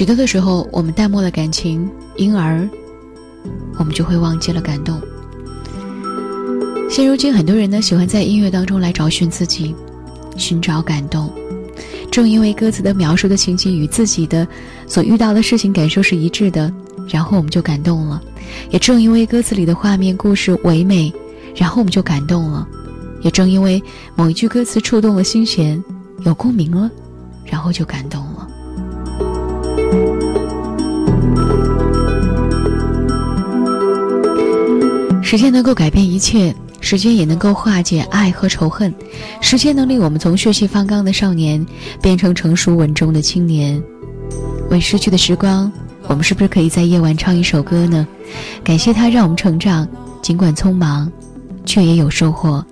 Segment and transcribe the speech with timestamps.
[0.00, 1.86] 许多的时候，我们淡漠了感情，
[2.16, 2.66] 因而
[3.76, 4.98] 我们就会忘记了感动。
[6.88, 9.76] 现如今，很多人呢喜欢在音乐当中来找寻自己，
[10.38, 11.30] 寻找感动。
[12.10, 14.48] 正因为歌词的描述的情景与自己的
[14.86, 16.72] 所遇到的事情感受是一致的，
[17.06, 18.18] 然后我们就感动了；
[18.70, 21.12] 也正因为歌词里的画面故事唯美，
[21.54, 22.66] 然后我们就感动了；
[23.20, 23.82] 也正因为
[24.16, 25.78] 某一句歌词触动了心弦，
[26.24, 26.90] 有共鸣了，
[27.44, 28.39] 然后就感动了。
[35.30, 36.52] 时间能够改变一切。
[36.80, 38.92] 时间也能够化解爱和仇恨，
[39.40, 41.64] 时间能令我们从血气方刚的少年
[42.02, 43.80] 变成成熟稳重的青年。
[44.70, 45.70] 为失去的时光，
[46.08, 48.04] 我们是不是可以在夜晚唱一首歌呢？
[48.64, 49.86] 感谢它让我们成长，
[50.20, 51.08] 尽管匆忙，
[51.64, 52.64] 却也有收获。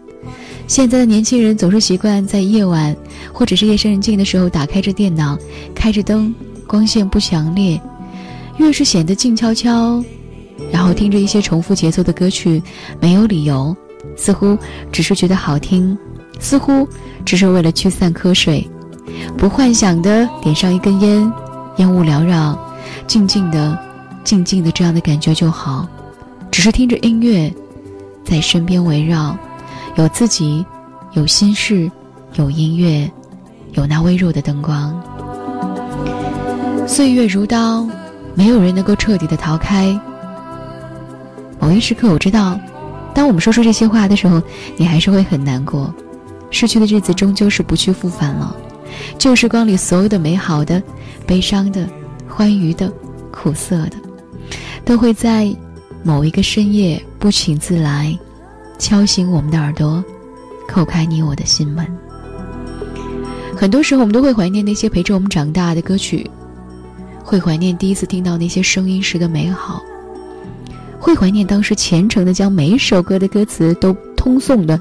[0.66, 2.96] 现在的年轻人总是习惯在夜晚
[3.32, 5.38] 或者是夜深人静的时候打开着电脑，
[5.76, 6.34] 开着灯，
[6.66, 7.80] 光线不强烈，
[8.56, 10.02] 越是显得静悄悄，
[10.73, 12.62] 然后听着一些重复节奏的歌曲，
[13.01, 13.76] 没有理由。
[14.16, 14.56] 似乎
[14.92, 15.96] 只是觉得好听，
[16.38, 16.88] 似乎
[17.24, 18.68] 只是为了驱散瞌睡，
[19.37, 21.32] 不幻想的点上一根烟，
[21.76, 22.56] 烟雾缭绕，
[23.06, 23.76] 静静的，
[24.23, 25.87] 静静的这样的感觉就好，
[26.50, 27.52] 只是听着音乐，
[28.24, 29.37] 在身边围绕，
[29.96, 30.65] 有自己，
[31.12, 31.90] 有心事，
[32.34, 33.10] 有音乐，
[33.72, 34.95] 有那微弱的灯光。
[36.87, 37.87] 岁月如刀，
[38.34, 39.98] 没有人能够彻底的逃开。
[41.69, 42.59] 某一时刻，我知道。
[43.15, 44.41] 当我们说出这些话的时候，
[44.79, 45.95] 你还是会很难过。
[46.51, 48.57] 逝去的日子终究是不去复返了，
[49.19, 50.83] 旧时光里所有的美好的、
[51.27, 51.87] 悲伤的、
[52.27, 52.91] 欢愉的、
[53.30, 53.96] 苦涩的，
[54.83, 55.55] 都会在
[56.02, 58.19] 某一个深夜不请自来，
[58.79, 60.02] 敲醒我们的耳朵，
[60.66, 61.87] 叩开你我的心门。
[63.55, 66.31] 很多时候，我们都会怀念那些陪着我们长大的歌曲，
[67.22, 69.83] 会怀念第一次听到那些声音时的美好。
[71.00, 74.78] 会怀念当时虔诚的将每一首歌的歌词都通诵的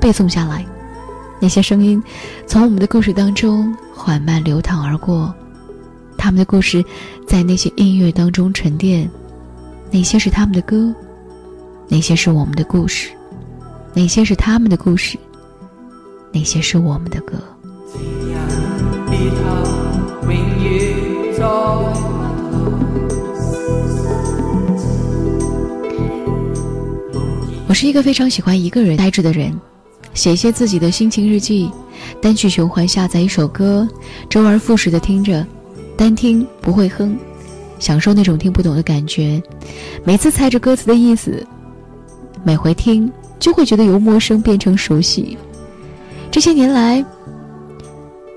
[0.00, 0.64] 背诵下来，
[1.40, 2.02] 那些声音
[2.46, 5.32] 从我们的故事当中缓慢流淌而过，
[6.16, 6.84] 他们的故事
[7.26, 9.08] 在那些音乐当中沉淀，
[9.90, 10.92] 哪些是他们的歌，
[11.88, 13.10] 哪些是我们的故事，
[13.92, 15.18] 哪些是他们的故事，
[16.32, 17.34] 哪些是我们的歌。
[27.74, 29.52] 我是一个非常喜欢一个人呆着的人，
[30.14, 31.68] 写一些自己的心情日记，
[32.22, 33.88] 单曲循环下载一首歌，
[34.28, 35.44] 周而复始的听着，
[35.96, 37.18] 单听不会哼，
[37.80, 39.42] 享受那种听不懂的感觉。
[40.04, 41.44] 每次猜着歌词的意思，
[42.44, 45.36] 每回听就会觉得由陌生变成熟悉。
[46.30, 47.04] 这些年来，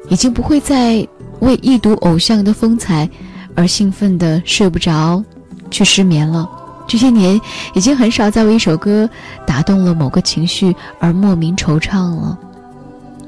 [0.10, 1.08] 已经不会再
[1.42, 3.08] 为一睹偶像的风采
[3.54, 5.24] 而兴奋的睡不着，
[5.70, 6.57] 去失眠了。
[6.88, 7.40] 这些年，
[7.74, 9.10] 已经很少再为一首歌
[9.46, 12.38] 打动了某个情绪而莫名惆怅了。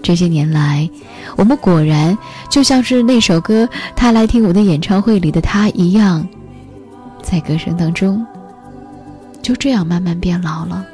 [0.01, 0.89] 这些年来，
[1.35, 2.17] 我们果然
[2.49, 3.65] 就像是那首歌
[3.97, 6.25] 《他来听我的演唱会》里的他一样，
[7.21, 8.25] 在歌声当中，
[9.41, 10.85] 就这样慢慢变老了。